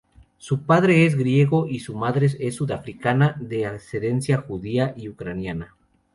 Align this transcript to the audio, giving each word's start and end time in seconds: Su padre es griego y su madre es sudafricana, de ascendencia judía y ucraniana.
Su 0.39 0.63
padre 0.63 1.05
es 1.05 1.15
griego 1.15 1.67
y 1.67 1.79
su 1.81 1.93
madre 1.95 2.25
es 2.39 2.55
sudafricana, 2.55 3.35
de 3.39 3.67
ascendencia 3.67 4.37
judía 4.39 4.95
y 4.97 5.09
ucraniana. 5.09 5.75